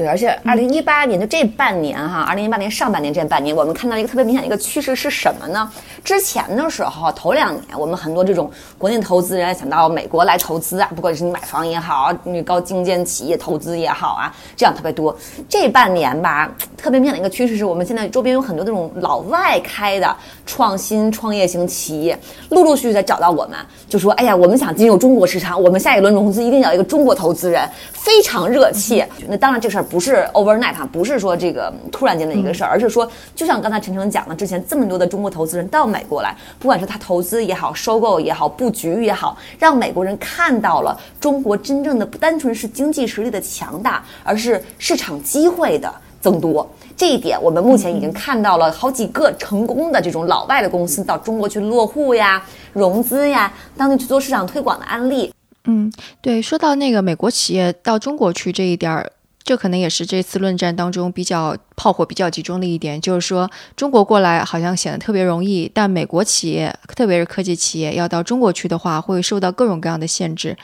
[0.00, 5.70] 对，而且二零一八年就这半年哈，二零一八年上半年这半年，我们看到一个特别明显的一个趋势是什么呢？
[6.02, 15.14] 之前的时候，头两年我们很多这种国内投资人想到美国来投资啊，不管是你买房也好，你高精尖企业投资也好啊，这样特别多。
[15.50, 29.86] 这半年吧，特别明显的一个趋势是我们现在周边有很多那种老外开的创新创业型企业，陆陆续续在找到我们，就说：“哎呀，我们想进入中国市场，我们下一轮融资一定要一个中国投资人，非常热切。”那当然这事儿。
[29.90, 46.68] 不是 overnight 哈，不是说这个突然间的一个事儿，而是说，就像刚才陈诚讲的，之前这么多的中国投资人到美国来，不管是他投资也好，收购也好，布局也好，让美国人看到了中国真正的不单纯是经济实力的强大，而是市场机会的增多。
[46.96, 55.32] 这一点，我们目前已经看到了好几个成功的这种老外的公司到中国去落户呀、融资呀、当地去做市场推广的案例。
[55.64, 59.10] 嗯，对，说到那个美国企业到中国去这一点儿。
[59.50, 70.56] 这可能也是这次论战当中比较炮火比较集中的一点，就是说中国过来好像显得特别容易，但美国企业，特别是科技企业要到中国去的话，会受到各种各样的限制。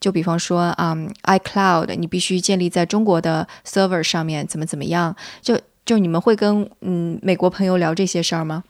[0.00, 5.14] 就比方说啊，iCloud 你必须建立在中国的 server 上面，怎么怎么样？
[5.42, 8.64] 就就你们会跟嗯美国朋友聊这些事儿吗？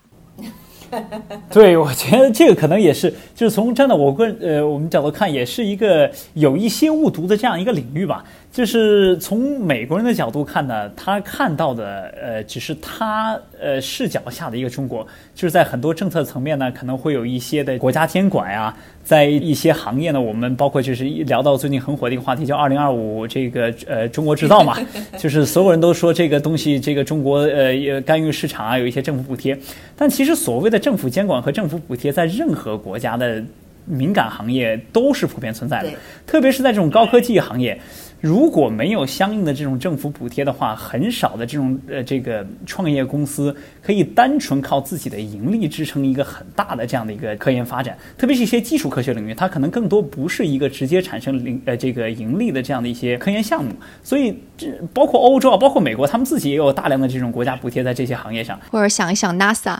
[1.51, 8.25] 对，我觉得这个可能也是，就是从真的我个人呃我们角度看，也是一个有一些误读的这样一个领域吧。
[8.53, 24.77] 就是从美国人的角度看呢，他看到的呃，只是他呃视角下的一个中国，就是在很多政策层面呢，可能会有一些的国家监管呀，在一些行业呢，我们包括就是聊到最近很火的一个话题，叫“二零二五”这个呃中国制造嘛，
[25.19, 29.59] 就是所有人都说这个东西，这个中国呃干预市场啊，有一些政府补贴，
[29.97, 33.43] 但其实所谓的政府监管和政府补贴，在任何国家的
[33.87, 35.89] 敏感行业都是普遍存在的，
[36.27, 37.77] 特别是在这种高科技行业。
[38.21, 53.73] 如果没有相应的这种政府补贴的话，很少的这种呃这个创业公司可以单纯靠自己的盈利支撑一个很大的这样的一个科研发展，特别是一些基础科学领域，它可能更多不是一个直接产生零呃这个盈利的这样的一些科研项目。
[54.03, 58.59] 所以这包括欧洲啊，包括美国，他们自己也有大量的这种国家补贴在这些行业上。
[58.71, 59.79] 或者想一想 NASA。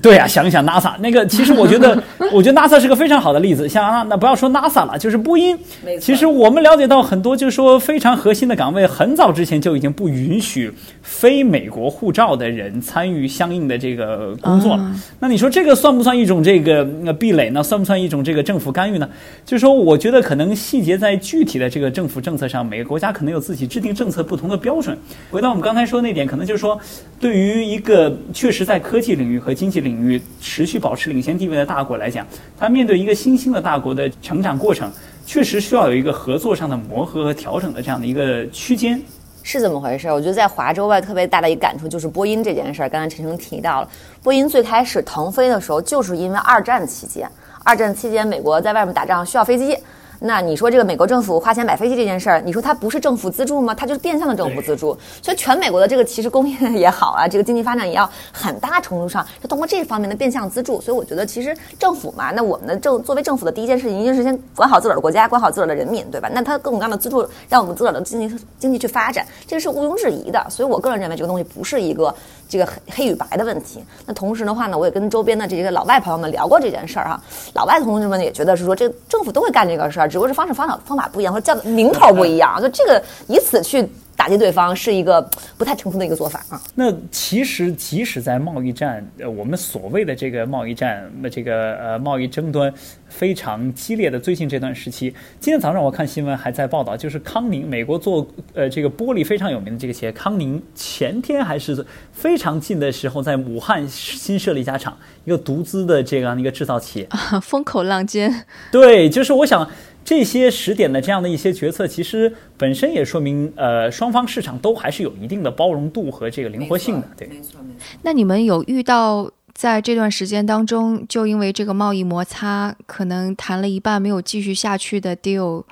[0.00, 2.02] 对啊，想一想 NASA 那个，其实我觉得，
[2.32, 3.68] 我觉得 NASA 是个非常好的例子。
[3.68, 5.58] 像啊那不要说 NASA 了，就是波音。
[6.00, 14.94] 其实我们了解到很多，就是说非常核心的岗位，很早之前就已经不允许非美国护照的人参与相应的这个工作了。
[15.18, 17.62] 那你说这个算不算一种这个壁垒呢？
[17.62, 19.08] 算不算一种这个政府干预呢？
[19.44, 24.96] 就是说，我觉得可能细节在具体的这个政府政策上，每个国家可能有自己制定政策不同的标准。
[25.30, 26.78] 回到我们刚才说那点，可能就是说，
[27.20, 32.26] 对于一个确实在科技领域和经济领域持续保持领先地位的大国来讲，
[32.58, 34.90] 它面对一个新兴的大国的成长过程，
[35.26, 38.98] 确实需要有一个合作上的磨合和调整的这样的一个区间，
[39.42, 40.08] 是怎么回事？
[40.08, 42.88] 我觉得在华州外特别大的一个感触就是波音这件事儿。
[42.88, 43.88] 刚才陈诚提到了，
[44.22, 47.28] 波音最开始腾飞的时候，就是因为二战期间，
[47.64, 49.76] 二战期间美国在外面打仗需要飞机。
[50.24, 53.74] 那你说这个美国政府花钱买飞机这件事儿，你说它不是政府资助吗？
[53.74, 54.96] 它就是变相的政府资助。
[55.20, 60.80] 所以全美国的这个其实工业也好啊，这个经济发展也要很大程度上就通过这方面的变相资助。
[60.80, 66.30] 所以我觉得其实政府嘛，那我们的政作为政府的第一件事情，一定是先管好自个儿的国家，管好自个儿的人民，对吧？
[66.32, 70.46] 那它各种各样的资助，让我们自个儿的经济经济去发展，这个是毋庸置疑的。
[70.48, 72.14] 所以我个人认为这个东西不是一个
[72.52, 73.82] 这个黑黑与白的问题。
[74.04, 77.20] 那同时的话呢，我也跟周边的这些老外朋友们聊过这件事儿哈，
[77.54, 80.78] 老外同志们也觉得是说，这政府都会干这个事儿，只不过是方式方法。
[80.84, 83.88] 方法不一样，或者叫的名头不一样，就这个以此去
[84.22, 85.20] 打击对方，是一个
[85.58, 86.62] 不太成熟的一个做法啊。
[86.76, 92.72] 那其实即使在贸易战，呃，我们所谓的这个贸易战，那这个呃贸易争端
[93.08, 107.08] 非常激烈的最近这段时期，今天早上我看新闻还在报道，就是康宁，美国做呃这个玻璃非常有名的这个企业康宁，前天还是非常近的时候，在武汉新设了一家厂，一个独资的这样的一个制造企业，
[107.42, 108.44] 风口浪尖。
[108.70, 109.68] 对，就是我想。
[110.04, 117.28] 这些时点的这样的一些决策，其实本身也说明，呃，双方市场都还是有一定的包容度和这个灵活性的，对。
[117.28, 117.78] 没错，没错。
[118.02, 125.64] 那你们有遇到在这段时间当中，就因为这个贸易摩擦，可能谈了一半没有继续下去的 deal？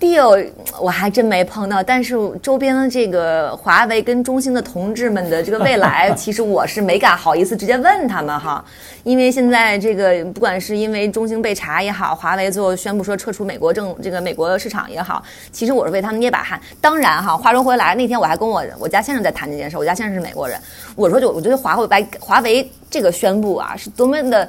[0.00, 0.46] Deal
[0.80, 8.64] 我还真没碰到，但是周边的这个华为跟中兴的同志们的这个未来， 其实我是没敢好意思直接问他们哈，
[9.02, 16.60] 因为现在这个不管是因为中兴被查也好，华为最后宣布说撤出美国政这个美国市场也好，其实我是为他们捏把汗。
[16.80, 20.56] 当然哈，话说回来，那天我还跟我我家先生在谈这件事，我家先生是美国人，
[20.94, 24.48] 我说就我觉得华为白华为这个宣布啊，是多么的。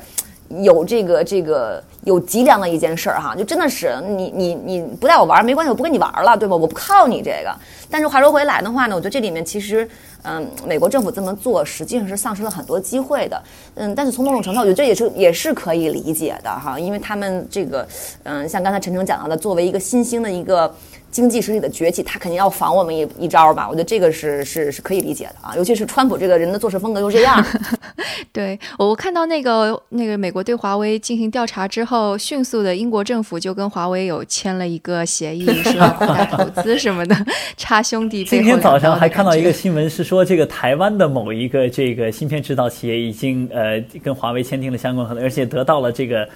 [0.64, 6.56] 有这个这个有脊梁的一件事儿哈，就真的是你你你不带我玩没关系，我不跟你玩了，对吧？
[6.56, 7.56] 我不靠你这个。
[7.90, 9.88] 但是话说回来的话呢，我觉得这里面其实，
[10.24, 13.44] 嗯，美国政府这么做实际上是丧失了很多机会的。
[13.76, 17.88] 嗯，但是从某种程度，我觉得这也是也是可以理解的哈，因为他们这个，
[18.24, 20.74] 嗯，像刚才陈诚讲到的，作为一个新兴的一个。
[21.12, 23.68] 经济实体的崛起，他肯定要防我们一一招吧？
[23.68, 27.44] 我觉得这个是是是可以理解的啊，尤其是川普这个人的做事风格就这样。
[28.32, 37.16] 对我看到那个那个美国对华为进行调查之后，迅速的英国政府就跟华为有签了一个协议，说扩大投资什么的，
[37.58, 38.24] 差兄弟。
[38.24, 46.28] 今天早上还看到一个新闻，是说这个台湾的某一个这个芯片制造企业已经呃跟华为签订了相关合同，而且得到了这个。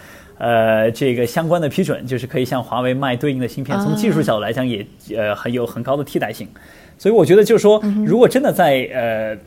[0.43, 6.45] 呃，这个相关的批准就是可以向华为卖对应的芯片，从技术角度来讲也呃很有很高的替代性，
[6.97, 9.37] 所以我觉得就是说，如果真的在呃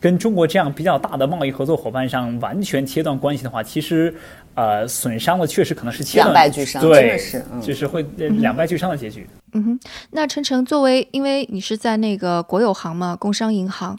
[0.00, 4.14] 跟中国这样比较大的贸易合作伙伴上完全切断关系的话，其实
[4.54, 9.26] 呃损伤的确实可能是两败俱伤，对，是就是会两败俱伤的结局。
[9.52, 9.80] 嗯哼，
[10.12, 13.98] 那陈诚作为，因为你是在那个国有行嘛，工商银行。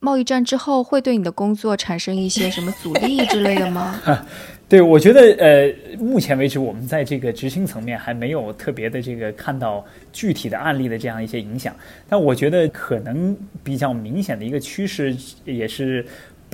[0.00, 3.98] 贸易战之后会对你的工作产生一些什么阻力之类的吗？
[4.74, 11.72] 对，我觉得呃，目前为止我们在这个执行层面还没有特别的这个看到具体的案例的这样一些影响，
[12.08, 16.04] 但我觉得可能比较明显的一个趋势也是。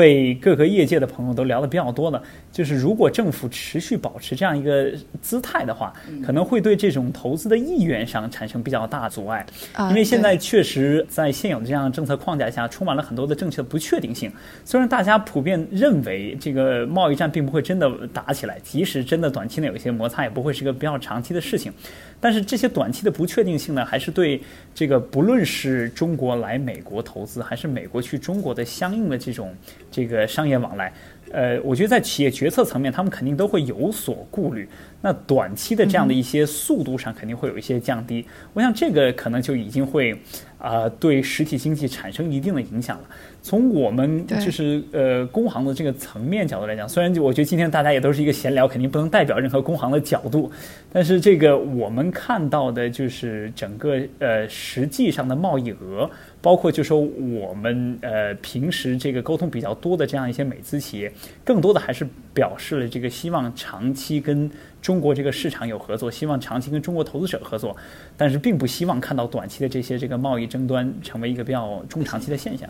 [0.01, 5.93] 被各个业界的朋友都聊得比较多的，就是如果政府持续保持这样一个姿态的话，
[6.25, 9.45] 可能会对这种投资的意愿上产生比较大阻碍。
[9.91, 14.33] 因为现在确实在现有的这样政策框架下，充满了很多的政策不确定性。
[14.65, 21.71] 虽然大家普遍认为这个贸易战并不会真的打起来，即使真的短期内有一些摩擦，也不会是一个比较长期的事情。
[22.20, 24.40] 但是这些短期的不确定性呢，还是对
[24.74, 29.54] 这个不论是中国来美国投资，还是美国去中国的相应的这种
[29.90, 30.92] 这个商业往来，
[31.33, 34.68] 呃，我觉得在企业决策层面，他们肯定都会有所顾虑。
[35.00, 38.26] 那短期的这样的一些速度上，肯定会有一些降低。
[38.52, 40.14] 我想这个可能就已经会
[40.59, 43.04] 啊，对实体经济产生一定的影响了。
[43.42, 50.50] 从我们就是呃工行的这个层面角度来讲，虽然就我觉得今天大家也都是一个闲聊，肯定不能代表任何工行的角度，
[50.92, 56.09] 但是这个我们看到的就是整个呃实际上的贸易额，
[56.42, 61.11] 包括就说我们呃平时这个沟通比较多的这样一些美资企业，
[61.42, 64.50] 更多的还是表示了这个希望长期跟
[64.83, 67.74] 中国这个市场有合作，希望长期跟中国投资者合作，
[68.16, 72.68] 但是并不希望看到短期的这些这个贸易争端成为一个比较中长期的现象。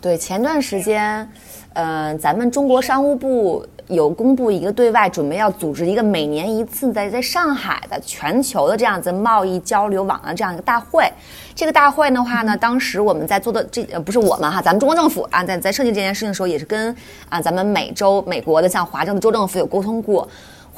[0.00, 1.28] 对，前段时间，
[1.72, 11.04] 嗯，咱们中国商务部有公布一个对外准备要组织一个每年一次在在上海的全球的这样子贸易交流网的这样一个大会。
[11.52, 16.94] 这个大会的话呢，当时我们在做的这呃不是我们哈，咱们中国政府啊，在在设计这件事情的时候，也是跟
[17.28, 20.28] 啊咱们美洲美国的像华盛顿州政府有沟通过。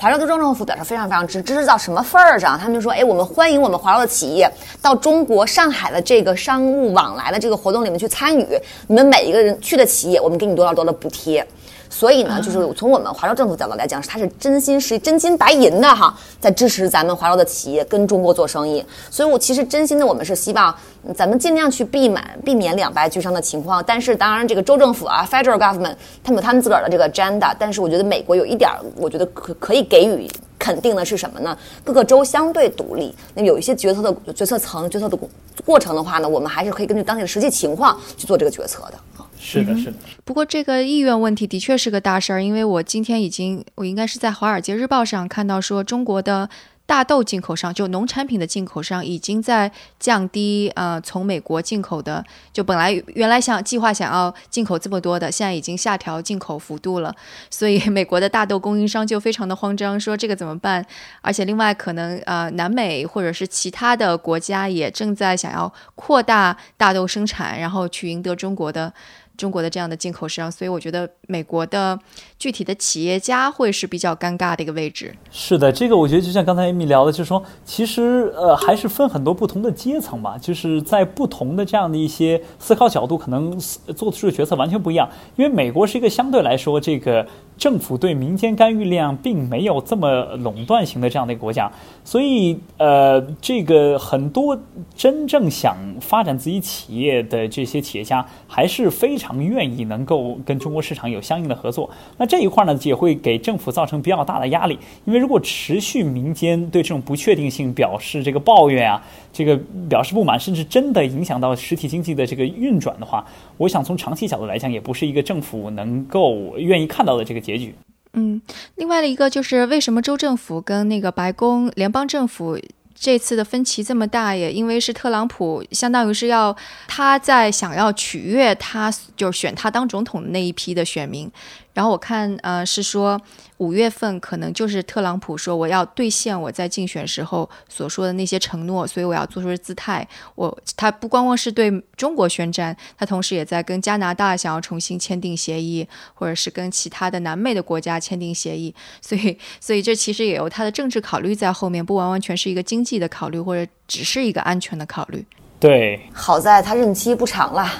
[0.00, 2.58] 华州的州政府表示非常非常支支持到什么份儿上？
[2.58, 8.46] 他们就说：“哎，我们欢迎我们华州的企业到中国上海的这个商务往来的这个活动里面去参与。
[8.86, 11.46] 你们每一个人去的企业，我们给你多少多的补贴。”
[11.92, 18.82] 所以呢，就是从我们华州政府角度来讲，它是真心实意、真金白银的哈，在支持咱们华州的企业跟中国做生意。
[19.10, 20.72] 所以，我其实真心的，我们是希望
[21.14, 23.82] 咱们尽量去避免避免两败俱伤的情况。
[23.84, 27.52] 但是，当然，这个州政府啊，Federal Government，他们有他们自个儿的这个 agenda。
[27.58, 31.58] 但是，我觉得美国有一点，我觉得可可以给予肯定的是什么呢？
[31.82, 35.18] 各个州相对独立，那有一些决策的决策层、决策的
[35.66, 38.94] 过程的话呢，我们还是可以根据当地的实际情况去做这个决策的。
[39.40, 39.94] 是的，是的。
[40.24, 46.48] 不过这个意愿问题的确是个大事儿，因为我今天已经，我应该是在《华尔街日报》上看到说，中国的
[46.84, 52.22] 大豆进口商，就农产品的进口商，已经在降低呃从美国进口的，
[52.52, 57.14] 就本来原来想计划想要进口这么多的，现在已经下调进口幅度了。
[57.48, 60.84] 所以美国的大豆供应商就非常的慌张，说这个怎么办？
[61.22, 68.92] 而且另外可能呃南美或者是其他的国家也正在想要扩大大豆生产，然后去赢得中国的。
[69.40, 71.98] 中国的这样的进口商，所以我觉得美国的
[72.38, 75.14] 具体的企业家会是比较尴尬的一个位置。
[75.30, 83.58] 是的，这个我觉得就像刚才艾米聊的，就是说，其实呃还是分很多不同的阶层吧，就是在不同的这样的一些思考角度，可能
[83.96, 85.08] 做出的决策完全不一样。
[85.36, 87.26] 因为美国是一个相对来说这个。
[87.60, 91.70] 政府对民间干预量并没有这么垄断型的这样的一个国家，
[92.02, 94.58] 所以呃，这个很多
[94.96, 101.90] 真正想发展自己企业的这些企业家还是非常愿意能够跟中国市场有相应的合作。
[102.16, 109.02] 那这一块呢，也会给政府造成比较大的压力，因为如果持续民间对这种不确定性表示这个抱怨啊，
[109.34, 109.54] 这个
[109.86, 113.22] 表示不满，甚至真的影响到实体经济的这个运转的话，
[113.60, 117.74] 我想从长期角度来讲，也不是一个政府能够愿意看到的这个结局。
[118.14, 118.40] 嗯，
[118.76, 122.58] 另外的一个就是为什么州政府跟那个白宫联邦政府
[122.94, 124.34] 这次的分歧这么大？
[124.34, 126.56] 也因为是特朗普，相当于是要
[126.88, 131.30] 他在想要取悦他，就是选他当总统的那一批的选民。
[131.72, 133.20] 然后我看，呃，是说
[133.58, 140.06] 五月份可能就是特朗普说我要兑现我在竞选时候所说的那些承诺，所以我要做出姿态。
[140.34, 148.74] 我他不光光是对中国宣战，他同时也在跟加拿大想要重新签订协议，或者是跟其他的南美的国家签订协议。
[149.00, 155.24] 所以，所以这其实也有他的政治考虑在后面，不完完全是一个经济的考虑，或者只是一个安全的考虑。
[155.60, 157.70] 对，好在他任期不长了。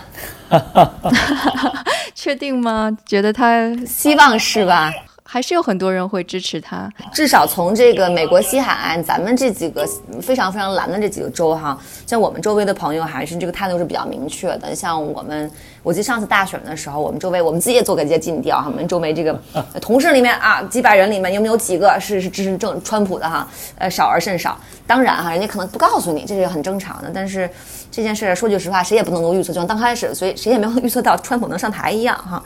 [2.15, 2.91] 确定吗？
[3.07, 4.93] 觉得他希望是吧？
[5.25, 6.91] 还是有很多人会支持他。
[7.15, 9.89] 至少从这个美国西海岸，咱们这几个
[10.21, 14.75] 非常非常蓝的这几个州哈，像我们周围的朋友还是这个态度是比较明确的。
[14.75, 15.51] 像我们，
[15.83, 19.41] 我记得上次大选的时候，我们周围我们自己也做过一些尽调哈，我们周围这个
[19.81, 23.49] 同事里面啊，几百人里面有没有几个是是支持正川普的哈？
[23.79, 24.59] 呃，少而甚少。
[24.87, 27.11] 当然哈，人家可能不告诉你，这是很正常的。
[27.15, 27.49] 但是
[27.91, 32.43] 这件事说句实话，谁也不能够预测，就像刚开始，所以谁也没有 预测到川普能上台一样哈。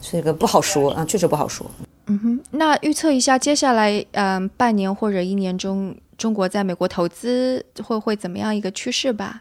[0.00, 1.70] 这个不好说啊，确实不好说。
[2.06, 9.40] 嗯哼，那预测一下接下来嗯半年或者一年中，中国在美国投资会会怎么样一个趋势吧？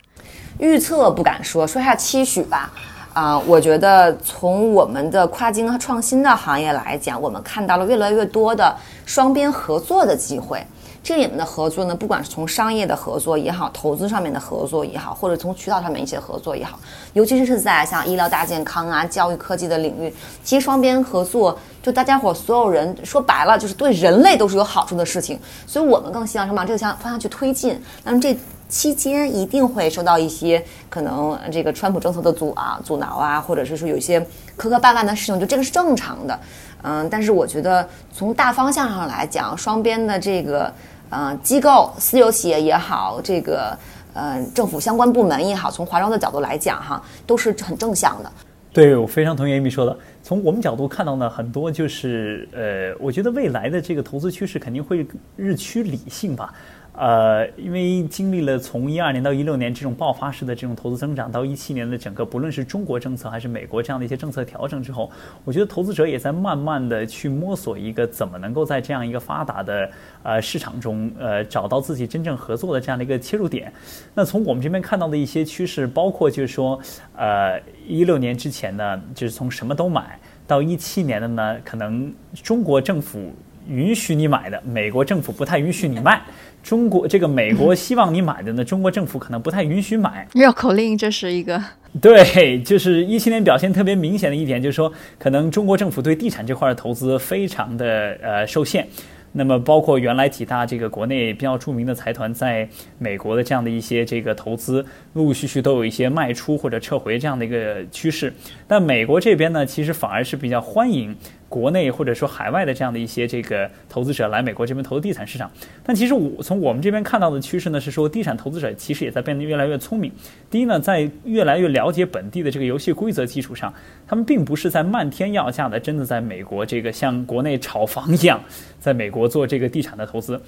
[0.59, 2.71] 预测不敢说，说一下期许吧。
[3.19, 8.73] 啊，我觉得从我们的跨境和创新的行业来讲，我们看到了越来越多的
[9.05, 10.65] 双边合作的机会。
[11.03, 16.79] 这里面的合作呢，不管是从商业的合作也好，投资上面的合作也好，或者从渠道上面一些合作也好，
[17.11, 25.37] 尤其是在像医疗大健康啊、教育科技的领域，其实双边合作，就大家伙所有人说白了，就是对人类都是有好处的事情。
[25.67, 26.63] 所以我们更希望什么？
[26.63, 27.81] 这个向方向去推进。
[28.05, 28.37] 那么这
[28.69, 34.21] 期间一定会受到一些可能这个川普政策的阻啊、阻挠啊，或者是说有一些
[34.55, 36.39] 磕磕绊绊的事情，就这个是正常的。
[36.83, 40.71] 嗯，但是我觉得从大方向上来讲，双边的这个。
[41.11, 43.75] 呃，机构、私有企业也好，这个
[44.13, 48.31] 呃，政府相关部门也好，从华商的角度来讲，哈，都是很正向的。
[48.71, 49.97] 对，我非常同意 Amy 说的。
[50.21, 55.03] 从我们角度看到呢，很多就是呃，我觉得未来的这个投资趋势肯定会
[55.35, 56.53] 日趋理性吧。
[56.99, 65.09] 呃，因为经历了从一二年到一六年这种爆发式的这种投资增长，到一七年的整个不论是中国政策还是美国这样的一些政策调整之后，
[65.45, 69.89] 我觉得投资者也在慢慢的去摸索一个怎么能够在这样一个发达的
[70.23, 73.71] 呃市场中，呃找到自己真正合作的这样的一个切入点。
[74.13, 76.77] 那从我们这边看到的一些趋势，包括就是说，
[77.15, 83.31] 呃，一六年之前呢，就是从什么都买到一七年的呢，可能中国政府
[83.69, 86.21] 允许你买的，美国政府不太允许你卖。
[86.61, 90.27] 中国这个美国希望你买的呢，中国政府可能不太允许买。
[90.33, 91.63] 绕口令，这是一个。
[92.01, 98.85] 对，就是一七年表现特别明显的一点，就是说，可能中国政府对地产这块的投资非常的呃受限。
[99.31, 102.67] 那么，包括原来几大这个国内比较著名的财团在
[102.97, 108.33] 美国的这样的一些这个投资，陆陆续续都有一些卖出或者撤回这样的一个趋势。
[108.67, 111.15] 但美国这边呢，其实反而是比较欢迎。
[111.49, 115.51] 国内或者说海外的这样的一些这个投资者来美国这边投资地产市场，
[115.83, 120.11] 但其实我从我们这边看到的趋势呢，是说地产投资者其实也在变得越来越聪明。
[120.49, 123.73] 第一呢，在越来越了解本地的这个游戏规则基础上，
[124.07, 128.39] 他们并不是在漫天要价的，真的在美国这个像国内炒房一样，
[128.79, 130.39] 在美国做这个地产的投资。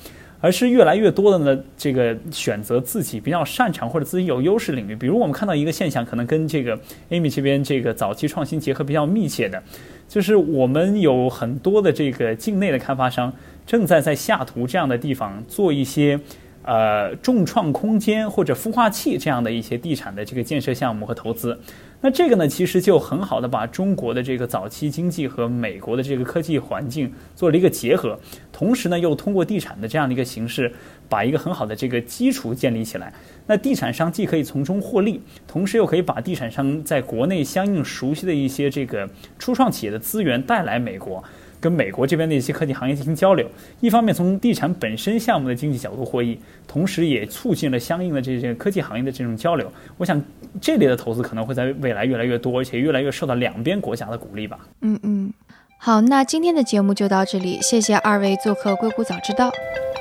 [0.41, 4.95] 而是越来越多的呢，这个选择自己比较擅长或者自己有优势领域。
[4.95, 6.77] 比如我们看到一个现象，可能跟这个
[7.11, 9.61] Amy 这边这个早期创新结合比较密切的，
[10.09, 13.31] 就是我们有很多的这个境内的开发商
[13.65, 16.19] 正在在下图这样的地方做一些
[16.63, 21.59] 呃重创空间或者孵化器这样的一些地产的这个建设项目和投资。
[22.03, 28.19] 那这个呢，其实就很好的把中国的这个早期经济和美国的这个科技环境做了一个结合，
[28.51, 30.73] 同时呢，又通过地产的这样的一个形式，
[31.07, 33.13] 把一个很好的这个基础建立起来。
[33.45, 39.07] 那地产商既可以从中获利，同时又可以把地产商在国内相应熟悉的一些这个
[39.37, 41.23] 初创企业的资源带来美国。
[41.61, 43.47] 跟美国这边的一些科技行业进行交流，
[43.79, 46.37] 一方面从地产本身项目的经济角度获益，
[46.67, 49.71] 同时也促进了相应的这些科技行业的这种交流。
[49.97, 50.21] 我想
[50.59, 54.59] 这类的投资可能会在未来越来越多，而且越来越受到两边国家的鼓励吧。
[54.81, 55.31] 嗯嗯，
[55.77, 59.49] 好，那今天的节目就到这里，谢谢二位做客《硅谷早知道》。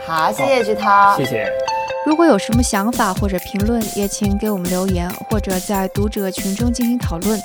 [0.07, 1.80] 好，谢谢菊涛，谢谢。
[2.07, 7.39] 如果有什么想法或者评论，也请给我们留言，或者在读者群中进行讨论。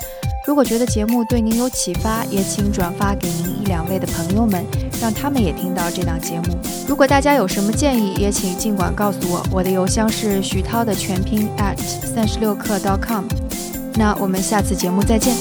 [0.46, 4.64] 如果觉得节目对您有启发，也请转发给您一两位的朋友们，
[5.00, 6.56] 让他们也听到这档节目。
[6.88, 13.24] 如果大家有什么建议，也请尽管告诉我，我的邮箱是徐涛的全拼 at 三十六课 .com。
[13.94, 15.34] 那我们下次节目再见。